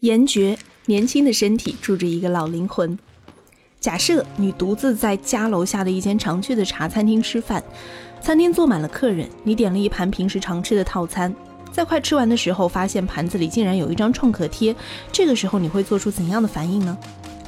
[0.00, 0.56] 严爵，
[0.86, 2.98] 年轻的身体住着一个老灵魂。
[3.78, 7.62] 假设你独自在家楼下的一间常去的茶餐厅吃饭，
[8.22, 11.34] 餐厅坐满了客人，你点了一盘平时常吃的套餐，
[11.70, 14.74] 在快吃完的时候，发现盘子里竟然有一张创可贴，
[15.12, 16.96] 这个时候你会做出怎样的反应呢？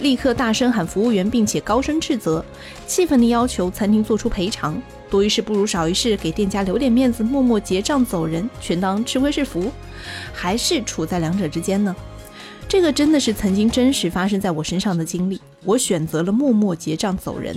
[0.01, 2.45] 立刻大声喊服务员，并且高声斥责，
[2.87, 4.81] 气愤地要求餐厅做出赔偿。
[5.09, 9.73] 多一事不如少一事，给店家留点面子，默默结账走人，全当吃亏是福，
[10.35, 11.97] 还是处在两者之间呢？
[12.73, 15.39] 这个真的是曾经真实发生在我身上的经历。
[15.63, 17.55] 我选择了默默结账走人。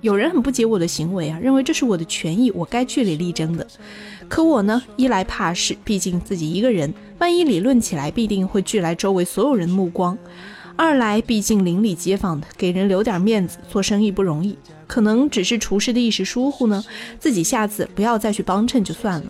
[0.00, 3.66] 有人很不解我的行为啊，认为这是我的权益，我该据理力争的。
[4.26, 10.16] 可我呢，一来怕事，毕竟自己一个人，万一理论起来，必定会聚来周围所有人的目光；
[10.76, 14.56] 二来，毕竟邻里街坊的，给人留点面子，做生意不容易。
[14.86, 16.82] 可能只是厨师的一时疏忽呢，
[17.20, 19.26] 自己下次不要再去帮衬就算了。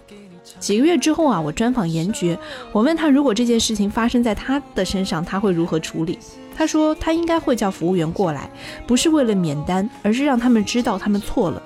[0.64, 2.38] 几个月之后啊，我专访严爵，
[2.72, 6.18] 我问他如果这件事情发生在他的身上，他会如何处理？
[6.56, 8.48] 他说他应该会叫服务员过来，
[8.86, 11.62] 不是为了免单，而是让他们知道他们错了。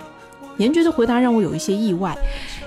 [0.57, 2.13] 严爵的回答让我有一些意外，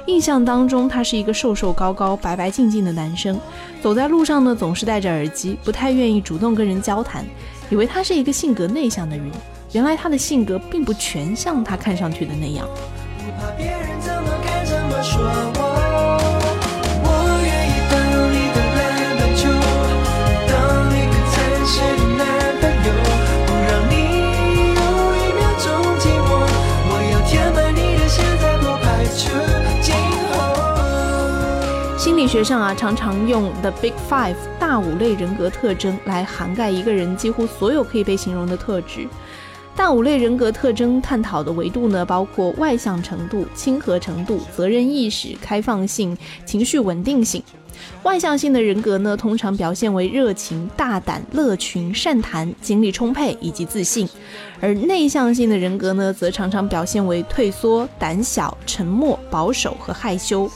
[0.08, 3.38] 印象当中他是一个瘦瘦高高、白白净净的男生，
[3.82, 7.26] 走在路上呢总是戴着耳机，不太愿意主动跟人交谈，
[7.70, 9.30] 以为他是一个性格内向的人，
[9.74, 12.66] 原来他的性格并不全像他看上去的那样。
[13.38, 13.91] 怕别人
[32.42, 39.08] 学上啊，常常用 The Big Five 大五类人格特征来涵盖一个人几乎所有可以被形容的特质。
[39.75, 47.44] 大五类人格特征探讨的维度呢，包括外向程度、亲和程度、责任意识、开放性、情绪稳定性。
[48.02, 54.08] 外向性的人格呢，通常表现为热情、大胆、乐群、善谈、精力充沛以及自信；
[54.59, 60.50] 而内向性的人格呢，则常常表现为退缩、胆小、沉默、保守和害羞。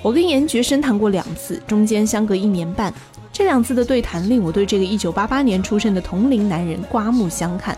[0.00, 2.92] 我跟严爵深谈过两次，中间相隔一年半。
[3.32, 7.76] 这两次的对谈令我对这个一九八八年出生的同龄男人刮目相看。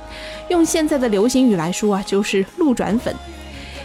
[0.49, 3.15] 用现在的流行语来说啊，就是路转粉。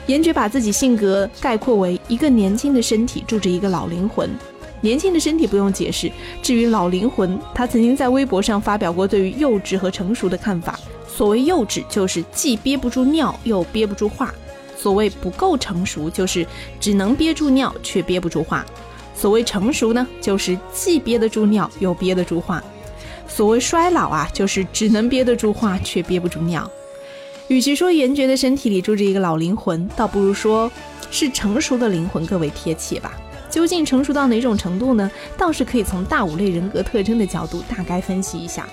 [0.08, 4.30] 严爵把自己性格概括为一个年轻的身体住着一个老灵魂。
[4.82, 10.80] 年轻的身体不用解释，至于老灵魂，他曾经在微博上发表过对于幼稚和成熟的看法。
[11.08, 14.34] 所谓幼稚，就是既憋不住尿又憋不住话。
[14.86, 16.46] 所谓不够成熟，就是
[16.80, 18.64] 只能憋住尿却憋不住话；
[19.16, 22.62] 所谓成熟呢，就是既憋得住尿又憋得住话；
[23.28, 26.70] 所谓衰老啊，就是只能憋得住话却憋不住尿。
[27.48, 30.72] 与其说严爵的身体里住着一个老灵魂，倒不如说
[31.10, 33.12] 是成熟的灵魂更为贴切吧。
[33.50, 35.10] 究竟成熟到哪种程度呢？
[35.36, 38.70] 倒是可以从大五类人格特征的角度大概分析一下。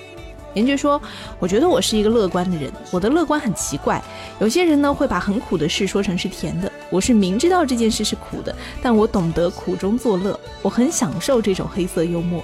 [0.55, 1.01] 严爵说
[1.41, 4.03] ：“我觉得我是一个乐观的人，我的乐观很奇怪。
[4.41, 12.43] 有些人呢会把很苦的事说成是甜的，我是明知道这件事是苦的，但我懂得苦中作乐，我很享受这种黑色幽默。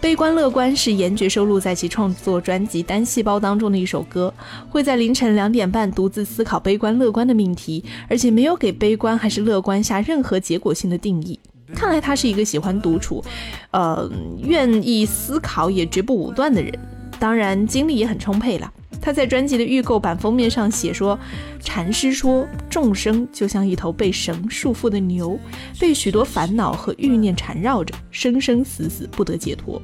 [0.00, 4.32] 悲观乐观是严爵收录在其创作专辑《单细胞》当中的一首歌，
[4.70, 11.38] 会在凌晨两点半独自思考悲观乐观的命题，而且没有给悲观还是乐观下任何结果性的定义。”
[11.74, 13.22] 看来他是一个喜欢独处，
[13.70, 14.10] 呃，
[14.42, 16.72] 愿意思考也绝不武断的人。
[17.18, 18.72] 当然，精力也很充沛了。
[19.02, 21.18] 他在专辑的预购版封面上写说
[21.60, 25.38] ：“禅师说，众生就像一头被绳束缚的牛，
[25.78, 29.80] 被许多烦恼和欲念缠绕着，生生死死不得解脱。”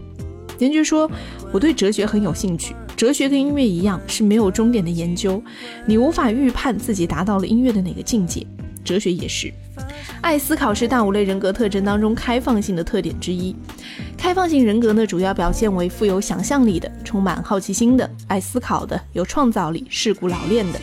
[0.59, 1.11] 严爵说
[1.53, 5.43] ：“我对哲学很有兴趣，哲学跟音乐一样是没有终点的研究，
[5.87, 8.47] 你无法预判自己达到了音乐的哪个境界。”
[8.85, 9.53] 哲学也是，
[10.21, 13.55] 爱思考是大五类人格特征当中开放性的特点之一。
[14.17, 20.81] 开放性人格呢，主要表现为富有想象力的、充满好奇心的、爱思考的、有创造力、世故老练的。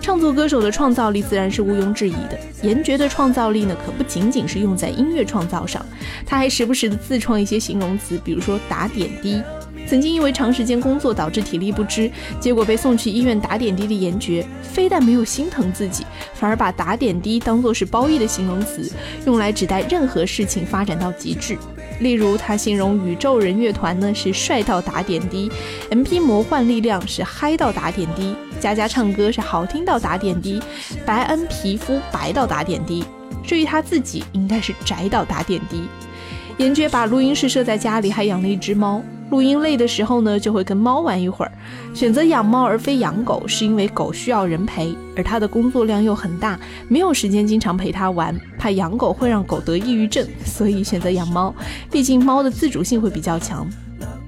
[0.00, 2.38] 唱作歌手的创造力自然是毋庸置疑的。
[2.62, 5.84] 严爵的创造力呢，可不仅仅是用在音乐创造上，
[6.24, 9.42] 他还时不时的自创一些形容词，比如说打点滴。
[9.88, 16.04] 曾经因为长时间工作导致体力不支，结果被送去医院打点滴的严爵，非但没有心疼自己，
[16.34, 18.92] 反而把打点滴当作是褒义的形容词，
[19.24, 21.56] 用来指代任何事情发展到极致。
[22.00, 25.50] 例如，他形容宇宙人乐团呢是帅到打点滴
[25.90, 30.60] ，MP 魔幻力量是嗨到打点滴，佳佳唱歌是好听到打点滴，
[31.06, 33.02] 白恩皮肤白到打点滴。
[33.42, 35.82] 至于他自己，应该是宅到打点滴。
[36.58, 39.02] 严爵把录音室设在家里，还养了一只猫。
[39.30, 41.52] 录音累的时候呢，就会跟猫玩一会儿。
[41.94, 46.58] 选择养猫而非养狗，是因为狗需要人陪，而他的工作量又很大，
[46.88, 51.54] 没有时间经常陪它玩，怕养狗会让狗得抑郁症，所以选择养猫。
[51.90, 53.68] 毕竟猫的自主性会比较强。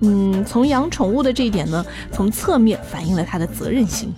[0.03, 4.13] 嗯，从养宠物的这一点呢，从侧面反映了他的责任心。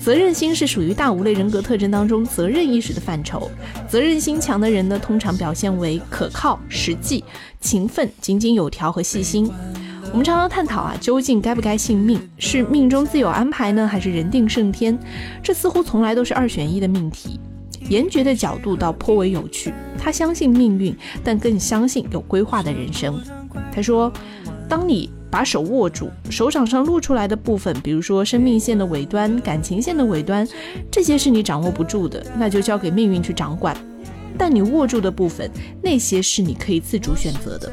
[0.00, 3.48] 责任心是属于大五类人格特征当中责任意识的范畴。
[3.88, 7.22] 责任心强的人呢，通常表现为可靠、实际、
[7.60, 9.48] 勤奋、井井有条和细心。
[10.12, 12.20] 我们常常探讨啊，究竟该不该信命？
[12.36, 14.96] 是命中自有安排呢，还是人定胜天？
[15.42, 17.40] 这似乎从来都是二选一的命题。
[17.88, 20.94] 严爵的角度倒颇为有趣，他相信命运，
[21.24, 23.18] 但更相信有规划的人生。
[23.74, 24.12] 他说
[24.68, 30.46] ：“当你……”把手握住，手掌上露出来的部分，比如说生命线的尾端、感情线的尾端，
[30.90, 33.74] 这些是你掌握不住的，那就交给命运去掌管。
[34.36, 35.50] 但你握住的部分，
[35.82, 37.72] 那些是你可以自主选择的。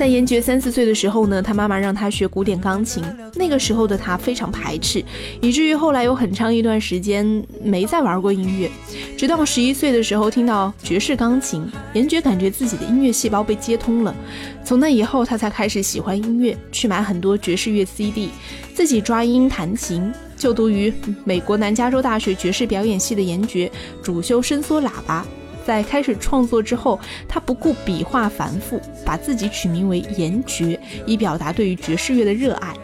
[0.00, 3.04] 在严爵三四岁的时候呢，他妈妈让他学古典钢琴。
[3.34, 5.04] 那个时候的他非常排斥，
[5.42, 8.70] 以至于后来有很长一段时间没再玩过音乐。
[9.14, 14.16] 直到十一岁的时候，听到爵士钢琴，严爵感觉自己的音乐细胞被接通了。
[14.64, 18.30] 从那以后，他才开始喜欢音乐，去买很多爵士乐 CD，
[18.74, 20.10] 自己抓音弹琴。
[20.34, 20.90] 就读于
[21.24, 23.70] 美国南加州大学爵士表演系的严爵，
[24.02, 25.26] 主修伸缩喇叭。
[25.70, 30.76] 在开始创作之后，他不顾笔画繁复，把自己取名为严爵，
[31.06, 32.74] 以表达对于爵士乐的热爱。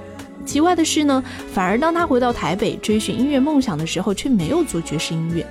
[0.44, 1.20] 奇怪的是呢，
[1.52, 5.44] 反而当他回到台北追寻音乐梦想的时候，却没有做爵士音乐。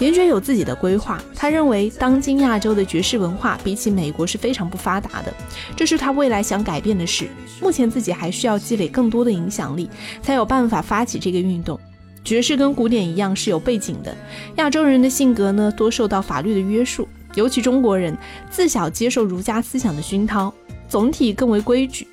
[0.00, 5.32] 严爵有自己的规划，他认为当今亚洲的爵士文化比起美国是非常不发达的，
[5.76, 7.28] 这是他未来想改变的事。
[7.62, 9.88] 目前自己还需要积累更多的影响力，
[10.20, 11.78] 才有办法发起这个运动。
[12.26, 14.12] 爵士跟古典一样是有背景的，
[14.56, 18.18] 亚洲人的性格呢多受到法律的约束，尤其中国人
[18.50, 20.52] 自小接受儒家思想的熏陶，
[20.88, 22.04] 总体更为规矩。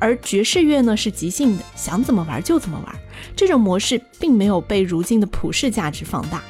[0.00, 2.96] 而爵士乐呢是即兴的，想怎么玩就怎么玩，
[3.36, 6.42] 这种模式并没有被如今的普世价值放大。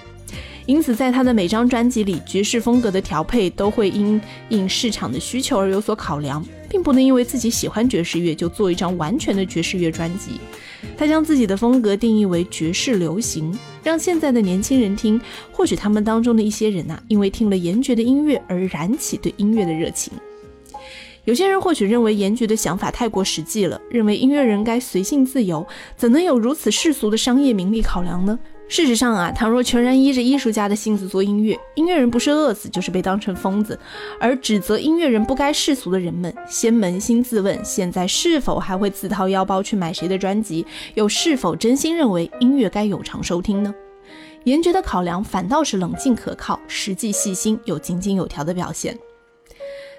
[0.65, 4.19] 因此，在他的每张专辑里，爵士风格的调配都会因
[4.49, 10.41] 应市场的需求而有所考量，并不能因为自己喜欢爵士乐就做一张完全的爵士乐专辑。
[10.97, 15.21] 他将自己的风格定义为爵士流行，让现在的年轻人听。
[15.53, 20.13] 或许他们当中的一些人呐，因为听了严爵的音乐而燃起对音乐的热情。
[21.25, 25.67] 有些人或许认为严爵的想法太过实际了，认为音乐人该随性自由，
[25.97, 28.39] 怎能有如此世俗的商业名利考量呢？
[28.71, 33.77] 事实上啊，倘若全然依着艺术家的性子做音乐，音乐人不是饿死，就是被当成疯子。
[34.21, 40.65] 而指责音乐人不该世俗的人们，先扪心自问：现在是否还会自掏腰包去买谁的专辑？
[40.95, 43.75] 又是否真心认为音乐该有偿收听呢？
[44.45, 48.97] 严爵的考量反倒是冷静可靠、实际细心又井井有条的表现。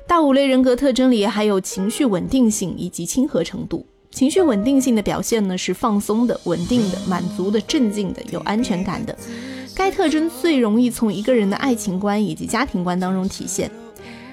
[0.08, 3.86] 大五类人格特征里还有情绪稳定性以及亲和程度。
[4.12, 9.18] 情绪稳定性的表现呢，是放松的、稳定的、满足的、镇静的、有安全感的。
[9.74, 13.72] 该特征最容易从一个人的爱情观以及家庭观当中体现。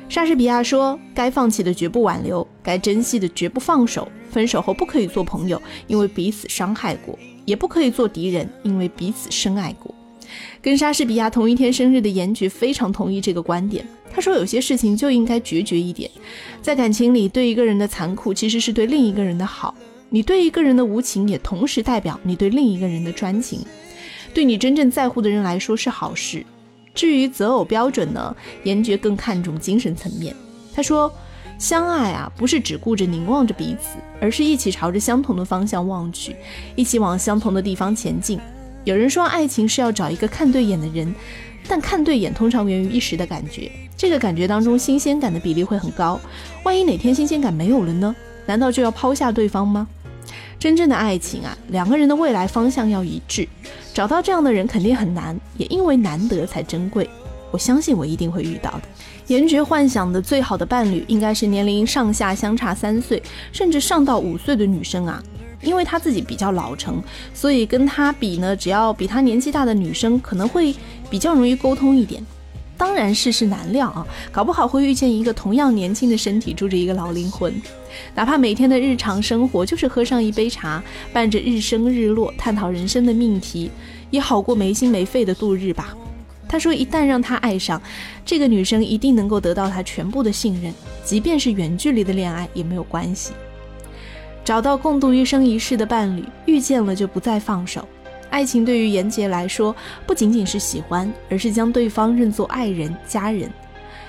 [0.08, 4.08] 莎士比亚说：“该放弃的绝不挽留，该珍惜的绝不放手。
[4.30, 9.94] 分手后不可以做朋友，因为彼此伤害过；也不可以做敌人，因为彼此深爱过。”
[10.60, 13.84] 跟莎士比亚同一天生日的严爵非常同意这个观点。
[14.10, 16.10] 他说：“有些事情就应该决绝一点，
[16.62, 19.74] 在感情里，对一个人的残酷其实是对另一个人的好。
[20.10, 23.60] 你对一个人的无情，也同时代表你对另一个人的专情。
[24.32, 26.44] 对你真正在乎的人来说是好事。
[26.94, 28.34] 至于择偶标准呢，
[28.64, 30.34] 严爵更看重精神层面。
[30.74, 31.12] 他说：
[31.58, 36.34] 相爱啊，不是只顾着凝望着彼此，而是一起朝着相同的方向望去，
[36.74, 38.40] 一起往相同的地方前进。
[38.88, 41.14] 有人说，爱情是要找一个看对眼的人。”
[41.70, 46.18] 但看对眼通常源于一时的感觉，这个感觉当中新鲜感的比例会很高。
[46.64, 48.16] 万一哪天新鲜感没有了呢？
[48.46, 49.86] 难道就要抛下对方吗？
[50.58, 53.46] 真正的爱情啊，两个人的未来方向要一致。
[53.92, 57.06] 找到这样的人肯定很难，也因为难得才珍贵。
[57.50, 58.82] 我相信我一定会遇到的。
[59.26, 65.22] 严爵幻想的最好的伴侣应该是年龄上下相差三岁，甚至上到五岁的女生啊。
[65.62, 67.02] 因为他自己比较老成，
[67.34, 70.74] 所以跟他比呢，只要比他年纪大的女生可能会
[71.10, 72.24] 比较容易沟通一点。
[72.76, 77.52] 当然世事难料啊，搞不好会遇见一个同样年轻的身体住着一个老灵魂。
[78.14, 80.80] 哪怕每天的日常生活就是喝上一杯茶，
[81.12, 83.68] 伴着日升日落，探讨人生的命题，
[84.10, 85.96] 也好过没心没肺的度日吧。
[86.48, 87.82] 他说，一旦让他爱上
[88.24, 90.72] 这个女生，一定能够得到他全部的信任，
[91.04, 93.32] 即便是远距离的恋爱也没有关系。
[94.48, 97.86] 找到共度一生一世的伴侣，遇见了就不再放手。
[98.30, 99.76] 爱情对于严杰来说，
[100.06, 103.52] 不仅仅是喜欢，而是将对方认作爱人、家人。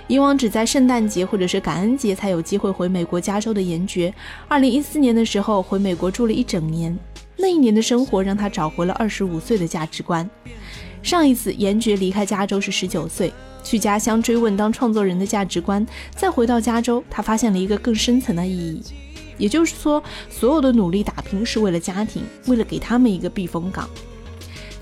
[0.07, 4.13] 以往只在圣诞节或者是感恩节才有机会回美国加州的严爵，
[4.47, 6.97] 二零一四年的时候回美国住了一整年。
[7.35, 10.29] 那一年的生活让他找回了二十五岁的价值观。
[11.03, 18.81] 上一次严爵离开加州是十九岁，去家乡追问当创作人的价值观，再回到加州，他发现了一个更深层的意义。
[19.39, 23.89] 也就是说，所有的努力打拼是为了家庭，为了给他们一个避风港。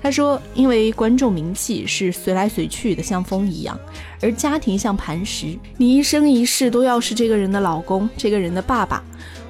[0.00, 3.76] 他说：“因为观众名气是随来随去的，像风一样，
[4.20, 9.02] 而家庭像磐石，你一生一世都要是这个人的老公，这个人的爸爸。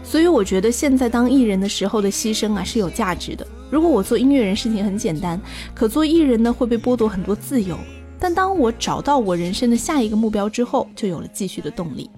[0.02, 3.46] 所以我觉得现在当艺人的时候的牺牲啊是有价值的。
[3.70, 5.38] 如果我做音乐人，事情很简单，
[5.74, 7.76] 可做艺人呢会被剥夺很多自由。
[8.18, 12.08] 但当我找到我人生的下一个目标之后，就有了继续的动力。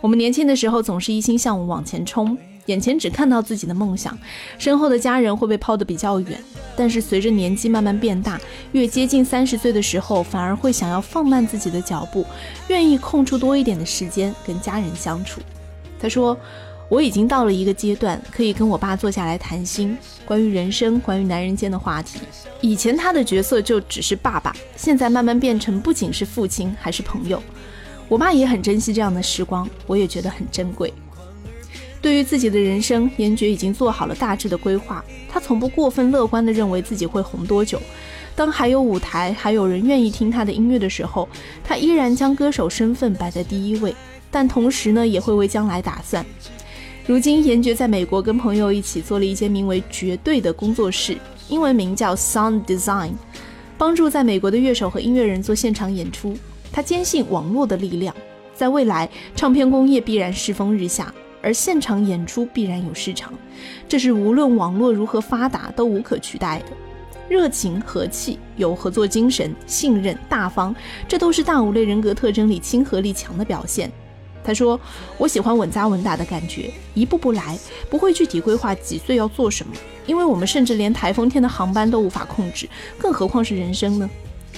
[0.00, 2.36] 我们年轻的时候总是一心向往前冲。”
[2.66, 4.16] 眼前只看到自己的梦想，
[4.58, 6.38] 身后的家人会被抛得比较远。
[6.76, 8.38] 但是随着年纪慢慢变大，
[8.72, 12.26] 越接近三十岁的时候，反而会想要放慢自己的脚步，
[12.68, 15.40] 愿意空出多一点的时间跟家人相处。
[15.98, 16.36] 他说
[16.90, 22.20] ：“我已经到了一个阶段，可以跟我爸坐下来谈心，关于人生，关于男人间的话题。
[22.60, 27.42] 以前他的角色就只是爸爸，现在慢慢变成不仅是父亲，还是朋友。
[28.08, 30.92] 我爸也很珍惜这样的时光，我也觉得很珍贵。”
[32.00, 35.04] 对于自己的人生，严爵已经做好了大致的规划。
[35.28, 37.80] 他从不过分乐观地认为自己会红多久。
[38.36, 41.28] 当还有舞台，还有人愿意听他的音乐的时候，
[41.64, 43.92] 他依然将歌手身份摆在第一位。
[44.30, 46.24] 但同时呢，也会为将来打算。
[47.04, 51.16] 如今，严爵在美国跟朋友一起做了一间名为“绝对”的工作室，
[51.48, 53.12] 英文名叫 Sound Design，
[53.76, 56.36] 帮助在美国的乐手和音乐人做现场演出。
[56.72, 58.14] 他坚信网络的力量，
[58.54, 61.12] 在未来，唱片工业必然世风日下。
[61.40, 63.32] 而现场演出必然有市场，
[63.88, 66.66] 这是无论网络如何发达都无可取代的。
[67.28, 70.74] 热情、和气、有合作精神、信任、大方，
[71.06, 73.88] 这都是大五类人格特征里亲和力强的表现。
[74.42, 74.78] 他说
[75.16, 77.56] ：“我喜欢稳扎稳打的感觉，一步步来，
[77.88, 79.72] 不会具体规划几岁要做什么，
[80.06, 84.10] 因为我们甚至连台风天的航班都无法控制，更何况是人生呢？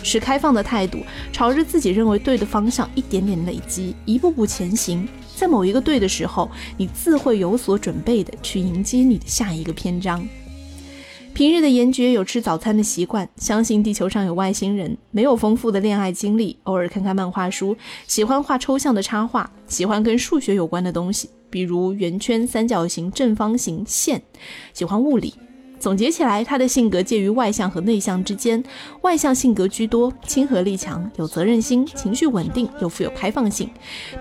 [0.03, 0.99] 持开放的态度，
[1.33, 5.07] 朝着自己认为对的方向一点点累积，一步步前行。”
[5.37, 10.27] 在某一个对的时候，你自会有所准备的去迎接你的下一个篇章。
[11.33, 17.75] 平日的严爵有吃早餐的习惯，相信地球上有外星人，没有丰富的恋爱经历，偶尔看看漫画书，
[18.07, 24.21] 喜欢画抽象的插画，喜欢跟数学有关的东西，比如圆圈、三角形、正方形、线，
[24.75, 25.33] 喜欢物理。
[25.81, 28.63] 总结起来，他的性格介于外向和内向之间，
[29.01, 33.71] 外向性格居多，亲和力强，有责任心，情绪稳定，又富有开放性，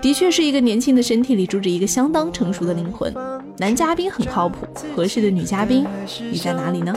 [0.00, 3.14] 的确是一个年轻的身体里住着一个相当成熟的灵魂。
[3.58, 5.86] 男嘉宾很靠谱，合适的女嘉宾，
[6.32, 6.94] 你在哪里呢？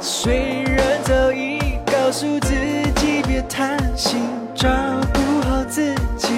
[0.00, 2.52] 虽然早已告诉自
[3.00, 4.20] 己别贪心，
[4.54, 4.68] 照
[5.12, 6.28] 顾好自己，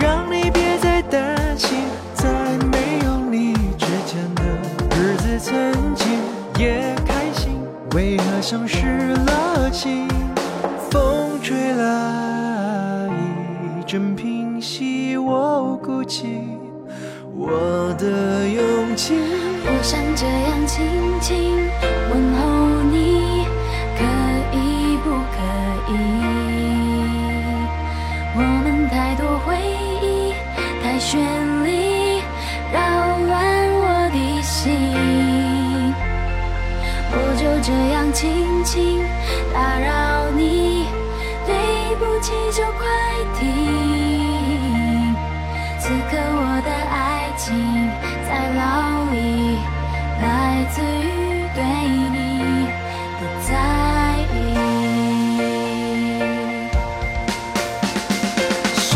[0.00, 1.78] 让你别再担心，
[2.14, 4.42] 在没有你之前的
[4.96, 6.06] 日子曾经。
[6.58, 7.62] 也开心，
[7.94, 10.08] 为何像失了情？
[10.90, 13.08] 风吹来，
[13.78, 16.40] 一阵平息我孤寂，
[17.32, 19.14] 我的勇气。
[19.70, 20.84] 我想这样轻
[21.20, 21.70] 轻
[22.10, 22.57] 问候
[37.60, 39.02] 这样轻轻
[39.52, 40.86] 打扰你，
[41.44, 41.54] 对
[41.96, 42.86] 不起，就快
[43.38, 43.42] 停。
[45.80, 47.46] 此刻我的爱情
[48.28, 48.62] 在牢
[49.12, 49.58] 里，
[50.22, 50.24] 来
[50.70, 51.58] 自于对
[52.14, 52.16] 你
[53.18, 53.50] 的在
[54.32, 54.36] 意。
[58.76, 58.86] 虽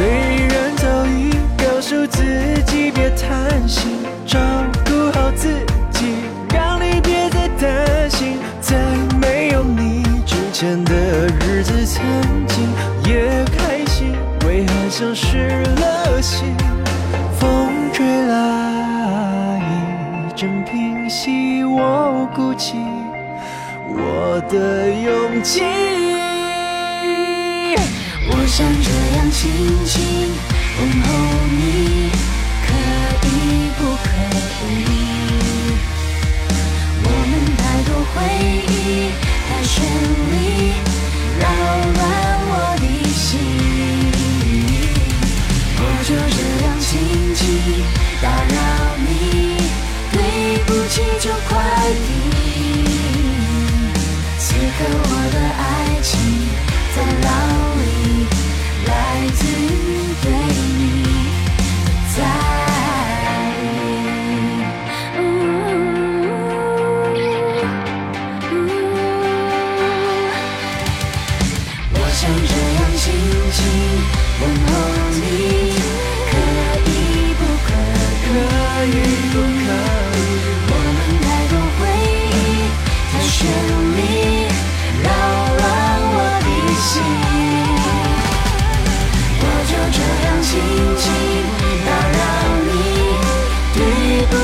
[0.46, 1.10] 然早已
[1.58, 3.98] 告诉自己别贪心，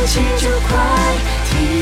[0.08, 0.74] 心就快
[1.44, 1.77] 停